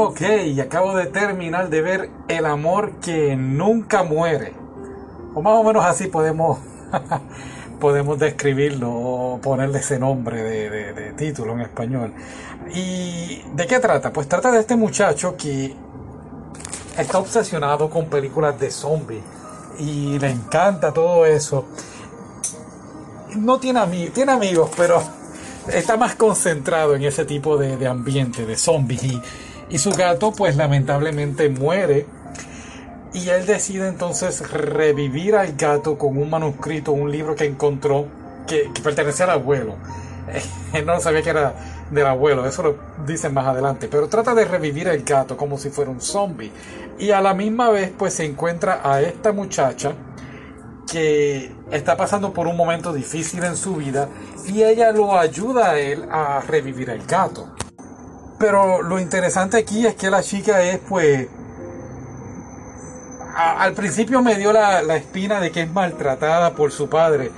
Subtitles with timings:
[0.00, 0.22] Ok,
[0.62, 4.52] acabo de terminar de ver El amor que nunca muere.
[5.34, 6.60] O más o menos así podemos,
[7.80, 12.14] podemos describirlo o ponerle ese nombre de, de título en español.
[12.72, 14.12] ¿Y de qué trata?
[14.12, 15.74] Pues trata de este muchacho que
[16.96, 19.24] está obsesionado con películas de zombies
[19.80, 21.66] y le encanta todo eso.
[23.34, 25.02] No tiene amigos, tiene amigos, pero
[25.72, 29.02] está más concentrado en ese tipo de, ambiente, de zombies.
[29.02, 29.20] Y,
[29.70, 32.06] y su gato, pues lamentablemente muere.
[33.12, 38.06] Y él decide entonces revivir al gato con un manuscrito, un libro que encontró
[38.46, 39.76] que, que pertenecía al abuelo.
[40.72, 41.54] Él no sabía que era
[41.90, 45.70] del abuelo, eso lo dicen más adelante, pero trata de revivir el gato como si
[45.70, 46.52] fuera un zombie.
[46.98, 49.92] Y a la misma vez, pues se encuentra a esta muchacha
[50.90, 54.08] que está pasando por un momento difícil en su vida
[54.46, 57.54] y ella lo ayuda a él a revivir el gato.
[58.38, 61.28] Pero lo interesante aquí es que la chica es pues...
[63.34, 67.32] al principio me dio la, espina de que es maltratada por su padre.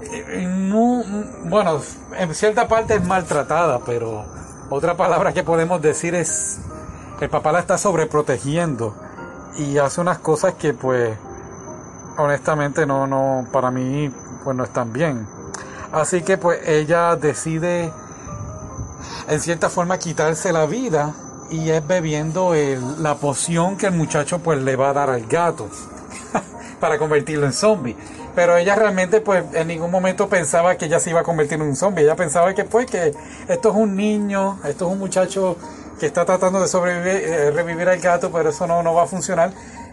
[0.00, 1.02] Eh, no,
[1.44, 1.80] bueno,
[2.16, 4.24] en cierta parte es maltratada, pero
[4.70, 6.60] otra palabra que podemos decir es
[7.20, 8.94] el papá la está sobreprotegiendo
[9.56, 11.18] y hace unas cosas que pues
[12.16, 14.10] honestamente no, no, para mí,
[14.44, 15.26] pues no están bien.
[15.92, 17.92] Así que pues ella decide
[19.28, 21.14] en cierta forma quitarse la vida
[21.50, 22.54] y es bebiendo
[22.98, 25.68] la poción que el muchacho pues le va a dar al gato
[26.80, 27.96] para convertirlo en zombie.
[28.34, 31.62] Pero ella realmente pues en ningún momento pensaba que ella se iba a convertir en
[31.62, 32.04] un zombie.
[32.04, 33.14] Ella pensaba que pues que
[33.48, 35.56] esto es un niño, esto es un muchacho
[35.98, 39.06] que está tratando de sobrevivir, eh, revivir al gato, pero eso no, no va a
[39.06, 39.52] funcionar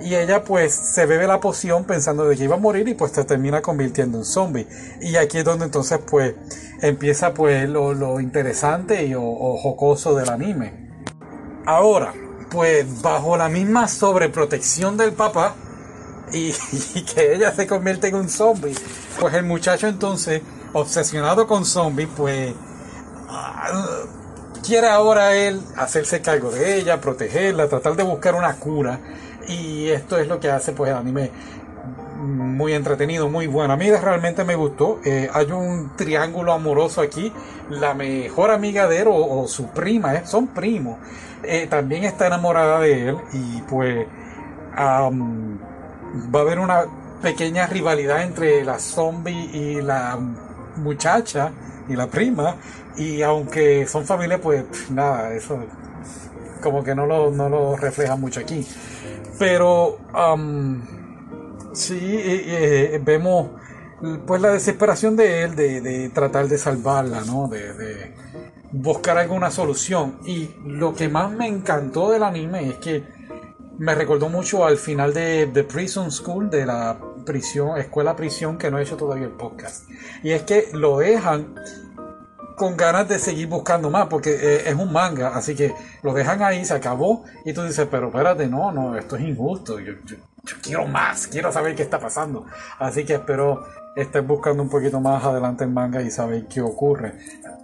[0.00, 3.12] y ella pues se bebe la poción pensando de que iba a morir y pues
[3.12, 4.66] se termina convirtiendo en zombie.
[5.00, 6.34] Y aquí es donde entonces pues
[6.82, 10.86] empieza pues lo, interesante y o, jocoso del anime.
[11.64, 12.12] Ahora,
[12.50, 15.54] pues bajo la misma sobreprotección del papá
[16.32, 16.52] y,
[17.02, 18.74] que ella se convierte en un zombie,
[19.20, 22.54] pues el muchacho entonces, obsesionado con zombies, pues
[23.28, 23.70] ah,
[24.66, 28.98] quiere ahora él hacerse cargo de ella, protegerla, tratar de buscar una cura
[29.46, 31.30] y esto es lo que hace pues el anime
[32.18, 33.74] muy entretenido, muy bueno.
[33.74, 35.00] A mí realmente me gustó.
[35.04, 37.32] Eh, hay un triángulo amoroso aquí.
[37.70, 40.98] La mejor amiga de él o, su prima, eh, son primos,
[41.42, 44.06] eh, también está enamorada de él y pues
[44.76, 46.84] va a haber una
[47.22, 50.18] pequeña rivalidad entre la zombie y la
[50.76, 51.52] muchacha
[51.88, 52.56] y la prima.
[52.96, 55.58] Y aunque son familia, pues nada, eso
[56.62, 58.66] como que no lo, no lo refleja mucho aquí.
[59.38, 59.98] Pero
[61.72, 63.50] sí eh, eh, vemos
[64.26, 67.48] pues la desesperación de él de, tratar de salvarla, ¿no?
[67.48, 68.14] De,
[68.72, 70.18] buscar alguna solución.
[70.26, 73.04] Y lo que más me encantó del anime es que
[73.78, 78.70] me recordó mucho al final de The Prison School, de la prisión, escuela prisión, que
[78.70, 79.88] no he hecho todavía el podcast.
[80.22, 81.54] Y es que lo dejan
[82.56, 86.42] con ganas de seguir buscando más, porque eh, es un manga, así que lo dejan
[86.42, 89.92] ahí, se acabó, y tú dices, pero espérate, no, no, esto es injusto, yo,
[90.62, 92.46] quiero más, quiero saber qué está pasando.
[92.78, 97.14] Así que espero estés buscando un poquito más adelante en manga y saber qué ocurre.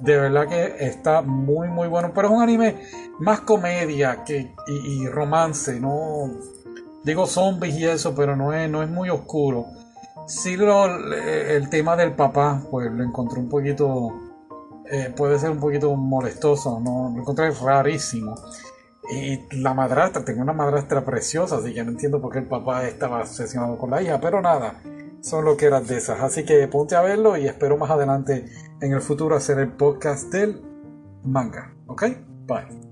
[0.00, 2.76] De verdad que está muy, muy bueno, pero es un anime
[3.18, 6.30] más comedia que, y, romance, no
[7.04, 9.66] digo zombies y eso, pero no es, no es muy oscuro.
[10.26, 14.31] Sí, lo, el tema del papá, pues lo encontré un poquito
[14.90, 17.12] eh, puede ser un poquito molestoso, ¿no?
[17.14, 18.34] lo encontré rarísimo.
[19.10, 22.86] Y la madrastra, tengo una madrastra preciosa, así que no entiendo por qué el papá
[22.86, 24.80] estaba obsesionado con la hija, pero nada,
[25.20, 26.20] son lo que eran de esas.
[26.20, 28.46] Así que ponte a verlo y espero más adelante
[28.80, 30.62] en el futuro hacer el podcast del
[31.24, 31.74] manga.
[31.86, 32.04] ¿Ok?
[32.46, 32.91] Bye.